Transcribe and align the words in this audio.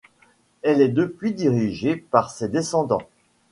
Elle 0.63 0.81
est 0.81 0.87
depuis 0.87 1.31
dirigée 1.31 1.95
par 1.95 2.31
ses 2.31 2.49
descendants. 2.49 3.07